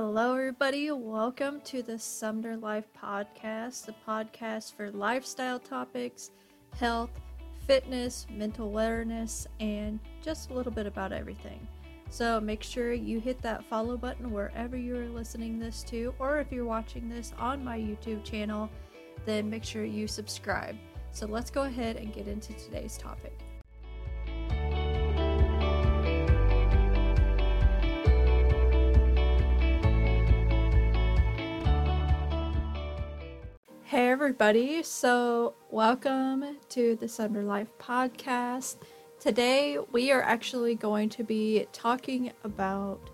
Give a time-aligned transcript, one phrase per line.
[0.00, 0.92] Hello, everybody.
[0.92, 6.30] Welcome to the Sumner Life Podcast, the podcast for lifestyle topics,
[6.78, 7.10] health,
[7.66, 11.66] fitness, mental awareness, and just a little bit about everything.
[12.10, 16.52] So make sure you hit that follow button wherever you're listening this to, or if
[16.52, 18.70] you're watching this on my YouTube channel,
[19.26, 20.76] then make sure you subscribe.
[21.10, 23.36] So let's go ahead and get into today's topic.
[33.98, 38.76] Hey everybody, so welcome to the Sumner Life podcast.
[39.18, 43.10] Today we are actually going to be talking about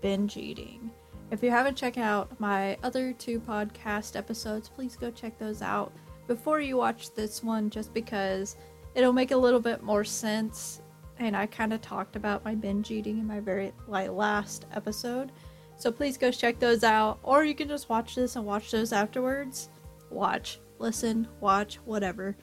[0.00, 0.92] binge eating.
[1.32, 5.92] If you haven't checked out my other two podcast episodes, please go check those out
[6.28, 8.54] before you watch this one just because
[8.94, 10.82] it'll make a little bit more sense
[11.18, 15.32] and I kind of talked about my binge eating in my very like last episode.
[15.78, 18.92] So please go check those out or you can just watch this and watch those
[18.92, 19.68] afterwards
[20.10, 22.36] watch, listen, watch, whatever.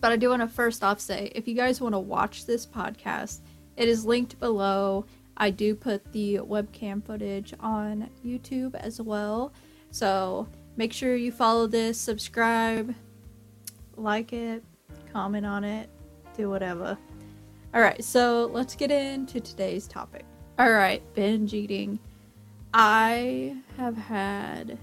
[0.00, 2.66] But I do want to first off say if you guys want to watch this
[2.66, 3.40] podcast,
[3.76, 5.06] it is linked below.
[5.36, 9.52] I do put the webcam footage on YouTube as well.
[9.90, 12.94] So make sure you follow this, subscribe,
[13.96, 14.62] like it,
[15.12, 15.88] comment on it,
[16.36, 16.96] do whatever.
[17.74, 20.24] Alright, so let's get into today's topic.
[20.58, 21.98] Alright, binge eating.
[22.74, 24.78] I have had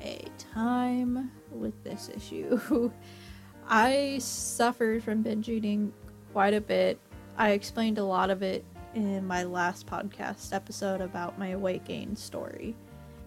[0.00, 2.60] a time with this issue.
[3.68, 5.92] I suffered from binge eating
[6.32, 6.98] quite a bit.
[7.36, 12.16] I explained a lot of it in my last podcast episode about my weight gain
[12.16, 12.74] story.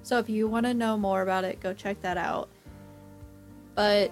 [0.02, 2.50] So if you want to know more about it, go check that out.
[3.76, 4.12] But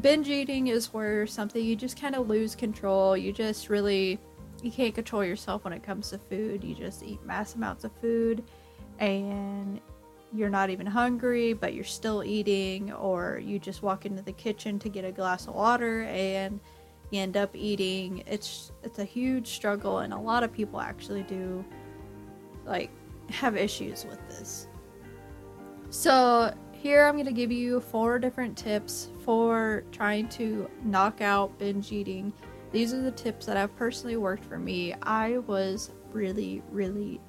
[0.00, 3.16] binge eating is where something you just kind of lose control.
[3.16, 4.18] You just really
[4.62, 6.64] you can't control yourself when it comes to food.
[6.64, 8.42] You just eat mass amounts of food
[8.98, 9.80] and
[10.34, 14.78] you're not even hungry, but you're still eating, or you just walk into the kitchen
[14.80, 16.58] to get a glass of water and
[17.10, 18.24] you end up eating.
[18.26, 21.64] It's it's a huge struggle, and a lot of people actually do
[22.66, 22.90] like
[23.30, 24.66] have issues with this.
[25.90, 31.56] So here I'm going to give you four different tips for trying to knock out
[31.58, 32.32] binge eating.
[32.72, 34.94] These are the tips that have personally worked for me.
[35.02, 37.20] I was really, really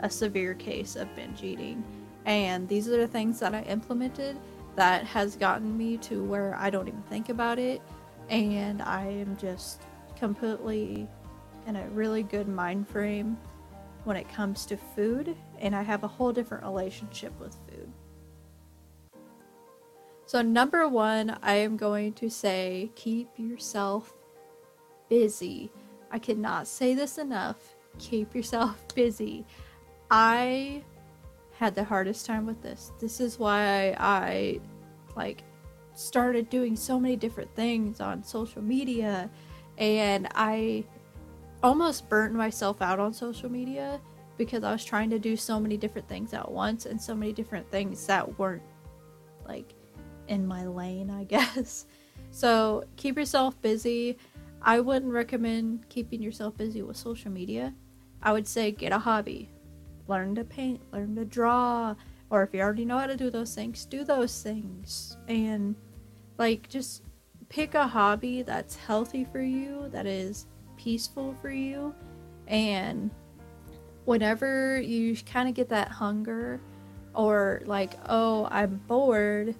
[0.00, 1.84] a severe case of binge eating
[2.28, 4.38] and these are the things that I implemented
[4.76, 7.80] that has gotten me to where I don't even think about it.
[8.28, 9.80] And I am just
[10.14, 11.08] completely
[11.66, 13.38] in a really good mind frame
[14.04, 15.34] when it comes to food.
[15.58, 17.90] And I have a whole different relationship with food.
[20.26, 24.12] So, number one, I am going to say keep yourself
[25.08, 25.72] busy.
[26.10, 27.74] I cannot say this enough.
[27.98, 29.46] Keep yourself busy.
[30.10, 30.84] I
[31.58, 32.92] had the hardest time with this.
[33.00, 34.60] This is why I
[35.16, 35.42] like
[35.94, 39.28] started doing so many different things on social media
[39.76, 40.84] and I
[41.60, 44.00] almost burnt myself out on social media
[44.36, 47.32] because I was trying to do so many different things at once and so many
[47.32, 48.62] different things that weren't
[49.44, 49.74] like
[50.28, 51.86] in my lane, I guess.
[52.30, 54.16] So keep yourself busy.
[54.62, 57.74] I wouldn't recommend keeping yourself busy with social media.
[58.22, 59.50] I would say get a hobby
[60.08, 61.94] learn to paint, learn to draw,
[62.30, 65.16] or if you already know how to do those things, do those things.
[65.28, 65.76] And
[66.38, 67.02] like just
[67.48, 70.46] pick a hobby that's healthy for you, that is
[70.76, 71.94] peaceful for you,
[72.46, 73.10] and
[74.04, 76.60] whenever you kind of get that hunger
[77.14, 79.54] or like, oh, I'm bored,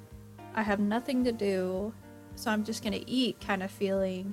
[0.55, 1.93] I have nothing to do,
[2.35, 4.33] so I'm just gonna eat kind of feeling,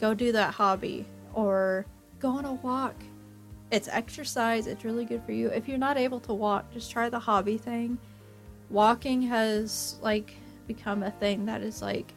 [0.00, 1.86] go do that hobby or
[2.18, 2.94] go on a walk
[3.72, 5.48] it's exercise, it's really good for you.
[5.48, 7.98] If you're not able to walk, just try the hobby thing.
[8.68, 10.34] Walking has like
[10.66, 12.12] become a thing that is like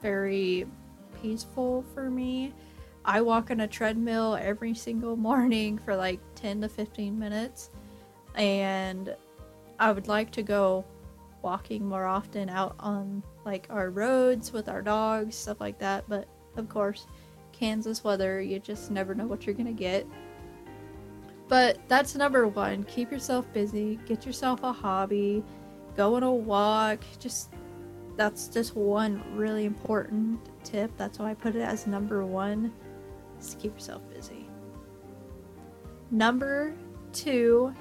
[0.00, 0.66] very
[1.20, 2.54] peaceful for me.
[3.04, 7.68] I walk on a treadmill every single morning for like 10 to 15 minutes
[8.34, 9.14] and
[9.78, 10.86] I would like to go
[11.42, 16.26] walking more often out on like our roads with our dogs, stuff like that, but
[16.56, 17.06] of course,
[17.52, 20.06] Kansas weather, you just never know what you're to get.
[21.48, 22.84] But that's number one.
[22.84, 23.98] Keep yourself busy.
[24.06, 25.42] Get yourself a hobby.
[25.96, 27.00] Go on a walk.
[27.18, 27.50] Just
[28.16, 30.90] that's just one really important tip.
[30.96, 32.72] That's why I put it as number one.
[33.40, 34.48] Is keep yourself busy.
[36.10, 36.74] Number
[37.12, 37.72] two,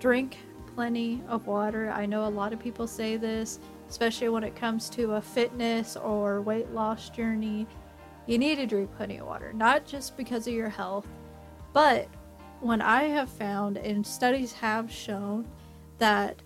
[0.00, 0.38] drink
[0.74, 1.90] plenty of water.
[1.90, 5.96] I know a lot of people say this, especially when it comes to a fitness
[5.96, 7.66] or weight loss journey.
[8.26, 11.06] You need to drink plenty of water, not just because of your health,
[11.72, 12.08] but
[12.62, 15.46] when I have found, and studies have shown,
[15.98, 16.40] that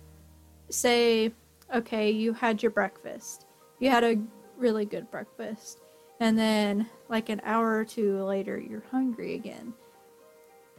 [0.69, 1.31] say,
[1.73, 3.45] okay, you had your breakfast,
[3.79, 4.17] you had a
[4.57, 5.79] really good breakfast,
[6.19, 9.73] and then like an hour or two later, you're hungry again.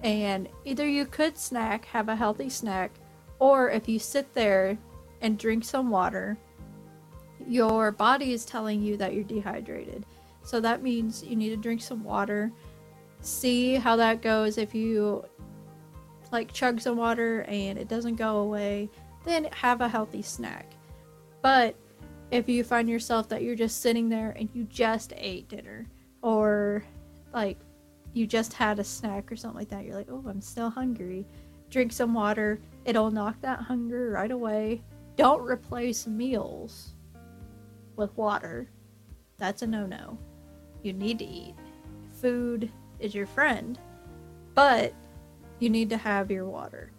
[0.03, 2.93] And either you could snack, have a healthy snack,
[3.39, 4.77] or if you sit there
[5.21, 6.37] and drink some water,
[7.47, 10.05] your body is telling you that you're dehydrated.
[10.43, 12.51] So that means you need to drink some water.
[13.21, 14.59] See how that goes.
[14.59, 15.25] If you
[16.31, 18.91] like chug some water and it doesn't go away,
[19.25, 20.73] then have a healthy snack.
[21.43, 21.77] But
[22.31, 25.87] if you find yourself that you're just sitting there and you just ate dinner
[26.23, 26.85] or
[27.33, 27.59] like
[28.13, 31.27] you just had a snack or something like that, you're like, oh, I'm still hungry.
[31.71, 32.61] Drink some water.
[32.85, 34.83] It'll knock that hunger right away.
[35.17, 36.95] Don't replace meals
[37.97, 38.71] with water.
[39.37, 40.19] That's a no no.
[40.83, 41.55] You need to eat.
[42.21, 43.79] Food is your friend,
[44.55, 44.93] but
[45.59, 46.93] you need to have your water.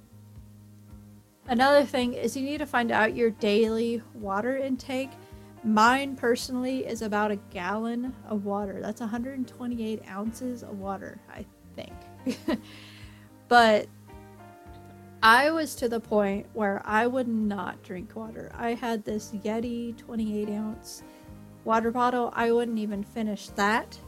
[1.47, 5.09] Another thing is you need to find out your daily water intake.
[5.63, 8.79] Mine personally is about a gallon of water.
[8.81, 11.93] That's 128 ounces of water, I think.
[13.47, 13.87] but
[15.21, 18.51] I was to the point where I would not drink water.
[18.53, 21.03] I had this Yeti 28 ounce
[21.65, 22.31] water bottle.
[22.35, 23.99] I wouldn't even finish that,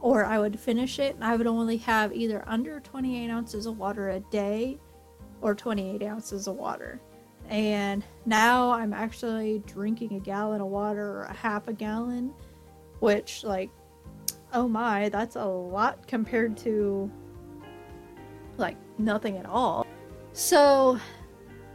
[0.00, 3.78] or I would finish it and I would only have either under 28 ounces of
[3.78, 4.78] water a day
[5.42, 7.00] or 28 ounces of water.
[7.48, 12.32] And now I'm actually drinking a gallon of water or a half a gallon,
[13.00, 13.70] which, like,
[14.52, 17.10] oh my, that's a lot compared to
[18.56, 19.86] like nothing at all.
[20.32, 20.98] So,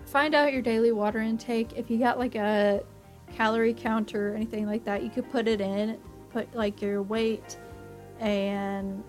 [0.05, 1.73] find out your daily water intake.
[1.75, 2.81] If you got like a
[3.35, 5.97] calorie counter or anything like that, you could put it in,
[6.31, 7.57] put like your weight
[8.19, 9.03] and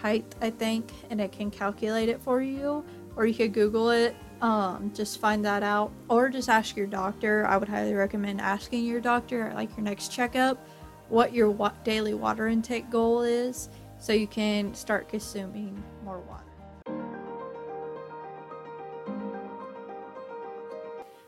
[0.00, 2.84] height, I think, and it can calculate it for you
[3.16, 4.16] or you could Google it.
[4.40, 7.46] Um, just find that out, or just ask your doctor.
[7.46, 10.66] I would highly recommend asking your doctor at like your next checkup
[11.10, 13.68] what your wa- daily water intake goal is,
[13.98, 16.44] so you can start consuming more water.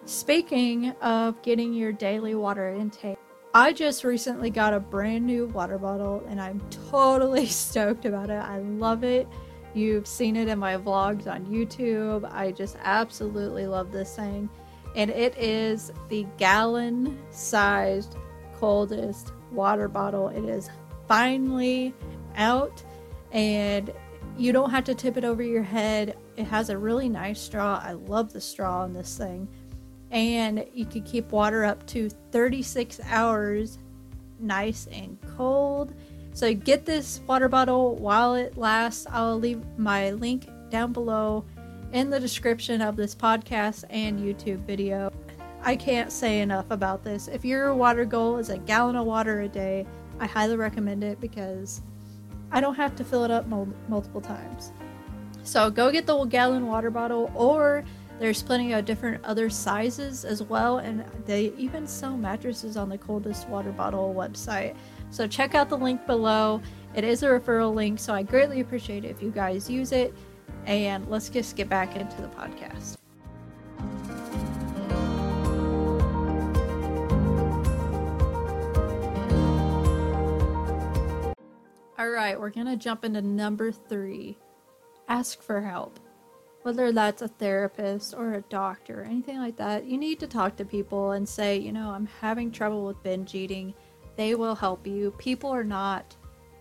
[0.06, 3.19] Speaking of getting your daily water intake,
[3.54, 6.60] I just recently got a brand new water bottle and I'm
[6.90, 8.38] totally stoked about it.
[8.38, 9.28] I love it.
[9.75, 12.31] You've seen it in my vlogs on YouTube.
[12.32, 14.49] I just absolutely love this thing.
[14.96, 18.16] And it is the gallon sized
[18.58, 20.28] coldest water bottle.
[20.28, 20.70] It is
[21.06, 21.93] finally
[22.37, 22.82] out
[23.32, 23.93] and
[24.38, 26.16] you don't have to tip it over your head.
[26.38, 27.82] It has a really nice straw.
[27.84, 29.46] I love the straw on this thing.
[30.12, 33.79] And you can keep water up to 36 hours
[34.38, 35.94] nice and cold.
[36.35, 39.06] So get this water bottle while it lasts.
[39.11, 41.44] I'll leave my link down below
[41.93, 45.12] in the description of this podcast and YouTube video.
[45.62, 47.29] I can't say enough about this.
[47.29, 49.87] If your water goal is a gallon of water a day,
[50.19, 51.82] I highly recommend it because
[52.50, 54.73] I don't have to fill it up mul- multiple times.
[55.44, 57.85] So go get the gallon water bottle, or
[58.22, 62.97] there's plenty of different other sizes as well, and they even sell mattresses on the
[62.97, 64.76] coldest water bottle website.
[65.11, 66.62] So check out the link below.
[66.94, 70.14] It is a referral link, so I greatly appreciate it if you guys use it.
[70.66, 72.97] And let's just get back into the podcast.
[81.99, 84.38] All right, we're going to jump into number three
[85.08, 85.99] ask for help.
[86.62, 90.57] Whether that's a therapist or a doctor or anything like that, you need to talk
[90.57, 93.75] to people and say, you know, I'm having trouble with binge eating
[94.16, 95.12] they will help you.
[95.19, 96.16] People are not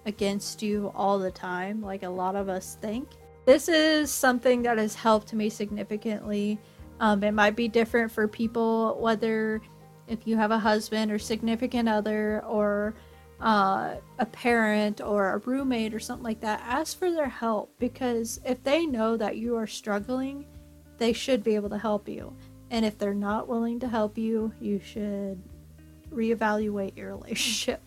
[0.05, 3.09] against you all the time, like a lot of us think.
[3.45, 6.59] This is something that has helped me significantly.
[6.99, 9.61] Um, it might be different for people, whether
[10.07, 12.93] if you have a husband or significant other or
[13.41, 18.39] uh, a parent or a roommate or something like that, ask for their help because
[18.45, 20.45] if they know that you are struggling,
[20.97, 22.35] they should be able to help you.
[22.69, 25.41] And if they're not willing to help you, you should
[26.11, 27.81] reevaluate your relationship.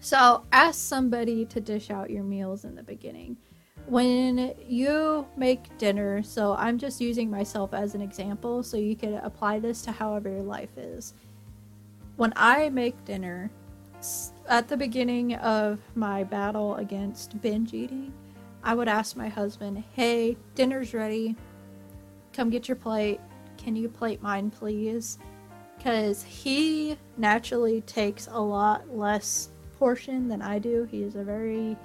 [0.00, 3.36] So ask somebody to dish out your meals in the beginning.
[3.86, 9.14] When you make dinner, so I'm just using myself as an example, so you can
[9.14, 11.14] apply this to however your life is.
[12.16, 13.50] When I make dinner,
[14.48, 18.12] at the beginning of my battle against binge eating,
[18.62, 21.36] I would ask my husband, Hey, dinner's ready.
[22.32, 23.20] Come get your plate.
[23.56, 25.18] Can you plate mine, please?
[25.84, 30.84] because he naturally takes a lot less portion than I do.
[30.90, 31.76] He is a very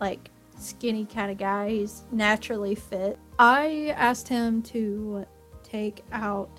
[0.00, 1.70] like skinny kind of guy.
[1.70, 3.18] He's naturally fit.
[3.38, 5.24] I asked him to
[5.62, 6.50] take out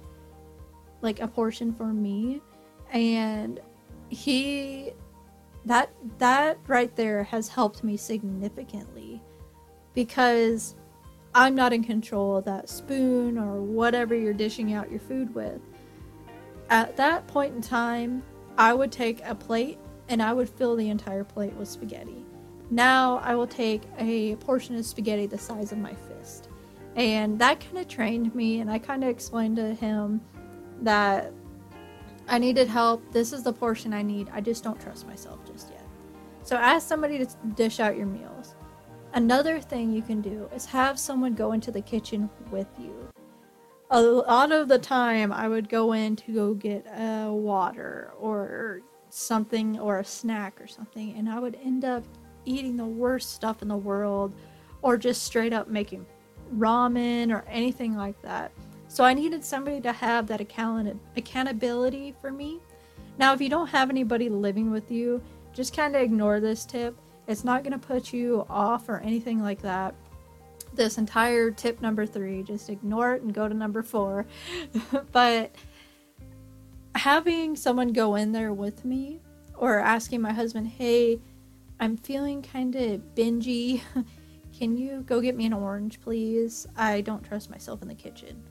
[1.01, 2.41] like a portion for me
[2.91, 3.59] and
[4.13, 4.91] he
[5.65, 9.21] that that right there has helped me significantly
[9.93, 10.75] because
[11.35, 15.61] I'm not in control of that spoon or whatever you're dishing out your food with.
[16.69, 18.23] At that point in time,
[18.57, 19.79] I would take a plate
[20.09, 22.25] and I would fill the entire plate with spaghetti.
[22.69, 26.49] Now I will take a portion of spaghetti the size of my fist.
[26.95, 30.21] And that kind of trained me, and I kind of explained to him
[30.81, 31.33] that
[32.27, 33.11] I needed help.
[33.11, 34.29] This is the portion I need.
[34.33, 35.85] I just don't trust myself just yet.
[36.43, 38.55] So ask somebody to dish out your meals.
[39.13, 42.93] Another thing you can do is have someone go into the kitchen with you.
[43.91, 48.81] A lot of the time, I would go in to go get a water or
[49.09, 52.03] something or a snack or something, and I would end up
[52.45, 54.33] eating the worst stuff in the world
[54.81, 56.05] or just straight up making
[56.55, 58.51] ramen or anything like that.
[58.93, 62.59] So I needed somebody to have that account- accountability for me.
[63.17, 65.19] Now, if you don't have anybody living with you,
[65.51, 66.95] just kind of ignore this tip
[67.27, 69.95] it's not going to put you off or anything like that.
[70.73, 74.25] This entire tip number three, just ignore it and go to number four.
[75.11, 75.55] but
[76.95, 79.21] having someone go in there with me
[79.55, 81.19] or asking my husband, hey,
[81.79, 83.81] I'm feeling kind of bingy.
[84.57, 86.67] Can you go get me an orange, please?
[86.75, 88.43] I don't trust myself in the kitchen.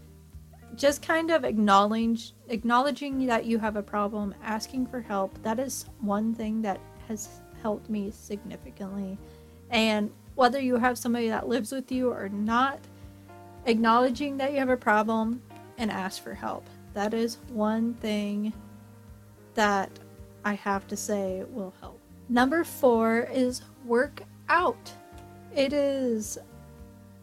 [0.74, 5.40] Just kind of acknowledge acknowledging that you have a problem, asking for help.
[5.42, 7.28] That is one thing that has
[7.60, 9.18] helped me significantly.
[9.70, 12.80] And whether you have somebody that lives with you or not,
[13.66, 15.42] acknowledging that you have a problem
[15.78, 16.66] and ask for help.
[16.94, 18.52] That is one thing
[19.54, 19.90] that
[20.44, 22.00] I have to say will help.
[22.28, 24.92] Number four is work out.
[25.54, 26.38] It is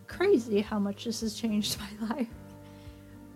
[0.08, 2.28] crazy how much this has changed my life.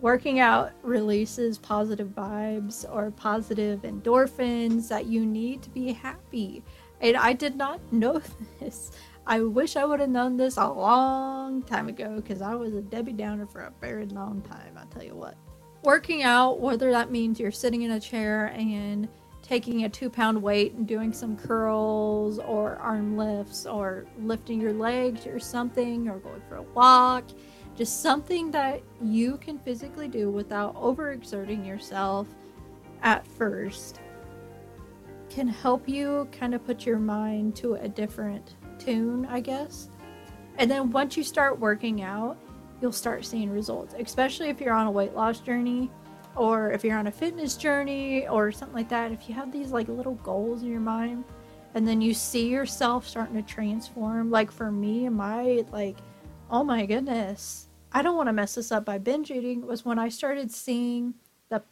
[0.04, 6.62] Working out releases positive vibes or positive endorphins that you need to be happy.
[7.00, 8.20] And I did not know
[8.60, 8.92] this.
[9.26, 12.82] I wish I would have known this a long time ago because I was a
[12.82, 15.36] Debbie Downer for a very long time, I'll tell you what.
[15.84, 19.08] Working out, whether that means you're sitting in a chair and
[19.40, 24.74] taking a two pound weight and doing some curls or arm lifts or lifting your
[24.74, 27.24] legs or something or going for a walk,
[27.76, 32.28] just something that you can physically do without overexerting yourself
[33.02, 34.00] at first
[35.28, 39.88] can help you kind of put your mind to a different tune, I guess.
[40.58, 42.36] And then once you start working out,
[42.80, 45.90] you'll start seeing results, especially if you're on a weight loss journey
[46.36, 49.10] or if you're on a fitness journey or something like that.
[49.10, 51.24] If you have these like little goals in your mind
[51.74, 55.96] and then you see yourself starting to transform, like for me, my like,
[56.54, 59.98] oh my goodness, I don't want to mess this up by binge eating was when
[59.98, 61.14] I started seeing
[61.48, 61.64] the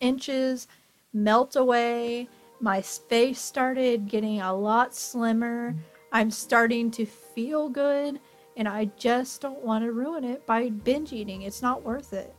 [0.00, 0.68] inches
[1.12, 5.76] melt away my face started getting a lot slimmer.
[6.12, 8.20] I'm starting to feel good,
[8.56, 11.42] and I just don't want to ruin it by binge eating.
[11.42, 12.34] It's not worth it.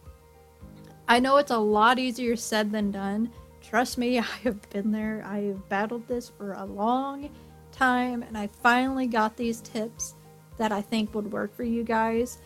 [1.07, 3.31] I know it's a lot easier said than done.
[3.61, 5.23] Trust me, I have been there.
[5.27, 7.29] I have battled this for a long
[7.71, 10.15] time, and I finally got these tips
[10.57, 12.39] that I think would work for you guys.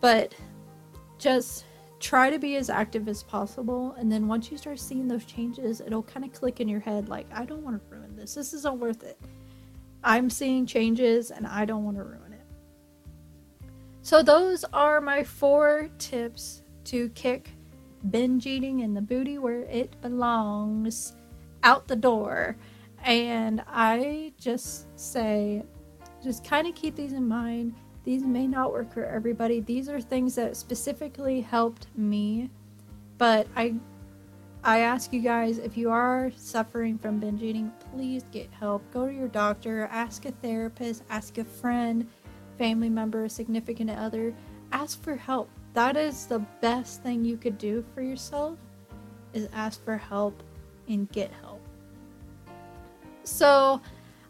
[0.00, 0.34] But
[1.18, 1.64] just
[2.00, 5.82] try to be as active as possible and then once you start seeing those changes
[5.82, 8.34] it'll kind of click in your head like i don't want to ruin this.
[8.34, 9.18] This isn't worth it.
[10.02, 13.68] I'm seeing changes and i don't want to ruin it.
[14.02, 17.50] So those are my four tips to kick
[18.10, 21.14] binge eating in the booty where it belongs
[21.62, 22.56] out the door.
[23.04, 25.62] And i just say
[26.22, 27.74] just kind of keep these in mind
[28.04, 29.60] these may not work for everybody.
[29.60, 32.50] These are things that specifically helped me.
[33.18, 33.74] But I
[34.62, 38.82] I ask you guys if you are suffering from binge eating, please get help.
[38.92, 42.06] Go to your doctor, ask a therapist, ask a friend,
[42.58, 44.34] family member, significant other.
[44.72, 45.50] Ask for help.
[45.74, 48.58] That is the best thing you could do for yourself
[49.32, 50.42] is ask for help
[50.88, 51.60] and get help.
[53.24, 53.80] So,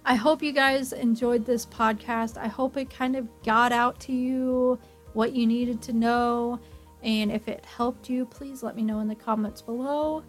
[0.05, 2.39] I hope you guys enjoyed this podcast.
[2.39, 4.79] I hope it kind of got out to you
[5.13, 6.59] what you needed to know.
[7.03, 10.23] And if it helped you, please let me know in the comments below.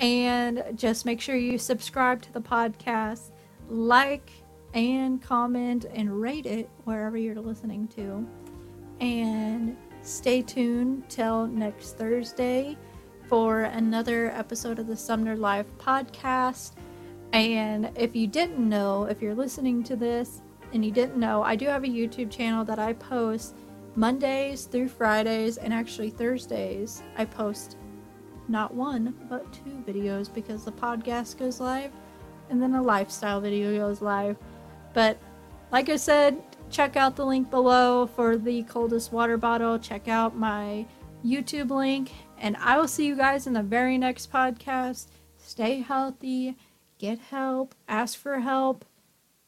[0.00, 3.30] And just make sure you subscribe to the podcast,
[3.70, 4.30] like
[4.74, 8.26] and comment and rate it wherever you're listening to.
[9.00, 12.76] And stay tuned till next Thursday
[13.26, 16.72] for another episode of the Sumner Life podcast.
[17.32, 20.40] And if you didn't know, if you're listening to this
[20.72, 23.54] and you didn't know, I do have a YouTube channel that I post
[23.94, 27.02] Mondays through Fridays, and actually Thursdays.
[27.16, 27.78] I post
[28.46, 31.90] not one, but two videos because the podcast goes live
[32.50, 34.36] and then a lifestyle video goes live.
[34.92, 35.18] But
[35.72, 36.40] like I said,
[36.70, 39.78] check out the link below for the coldest water bottle.
[39.78, 40.86] Check out my
[41.24, 45.06] YouTube link, and I will see you guys in the very next podcast.
[45.38, 46.56] Stay healthy,
[46.98, 48.84] get help, ask for help.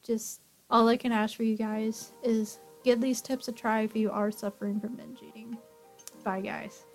[0.03, 3.95] Just all I can ask for you guys is give these tips a try if
[3.95, 5.57] you are suffering from binge eating.
[6.23, 6.85] Bye, guys.